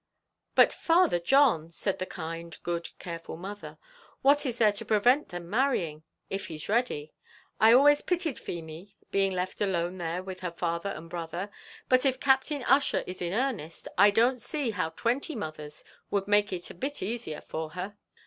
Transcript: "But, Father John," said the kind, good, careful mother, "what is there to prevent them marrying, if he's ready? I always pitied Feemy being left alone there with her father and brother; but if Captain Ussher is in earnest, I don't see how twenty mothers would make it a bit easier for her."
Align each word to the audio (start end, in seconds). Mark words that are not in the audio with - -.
"But, 0.55 0.73
Father 0.73 1.19
John," 1.19 1.69
said 1.69 1.99
the 1.99 2.07
kind, 2.07 2.57
good, 2.63 2.89
careful 2.97 3.37
mother, 3.37 3.77
"what 4.23 4.47
is 4.47 4.57
there 4.57 4.71
to 4.71 4.83
prevent 4.83 5.29
them 5.29 5.47
marrying, 5.47 6.01
if 6.27 6.47
he's 6.47 6.67
ready? 6.67 7.13
I 7.59 7.73
always 7.73 8.01
pitied 8.01 8.39
Feemy 8.39 8.95
being 9.11 9.31
left 9.33 9.61
alone 9.61 9.99
there 9.99 10.23
with 10.23 10.39
her 10.39 10.49
father 10.49 10.89
and 10.89 11.07
brother; 11.07 11.51
but 11.87 12.03
if 12.03 12.19
Captain 12.19 12.63
Ussher 12.63 13.03
is 13.05 13.21
in 13.21 13.33
earnest, 13.33 13.87
I 13.95 14.09
don't 14.09 14.41
see 14.41 14.71
how 14.71 14.89
twenty 14.89 15.35
mothers 15.35 15.83
would 16.09 16.27
make 16.27 16.51
it 16.51 16.71
a 16.71 16.73
bit 16.73 17.03
easier 17.03 17.41
for 17.41 17.69
her." 17.73 17.95